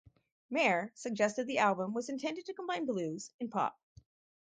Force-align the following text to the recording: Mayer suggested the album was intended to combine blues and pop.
Mayer 0.49 0.91
suggested 0.95 1.45
the 1.45 1.59
album 1.59 1.93
was 1.93 2.09
intended 2.09 2.45
to 2.47 2.55
combine 2.55 2.87
blues 2.87 3.29
and 3.39 3.51
pop. 3.51 3.79